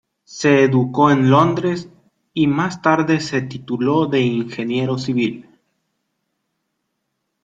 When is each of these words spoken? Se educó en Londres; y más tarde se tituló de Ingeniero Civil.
Se 0.23 0.63
educó 0.63 1.11
en 1.11 1.29
Londres; 1.29 1.87
y 2.33 2.47
más 2.47 2.81
tarde 2.81 3.19
se 3.19 3.43
tituló 3.43 4.07
de 4.07 4.19
Ingeniero 4.21 4.97
Civil. 4.97 5.47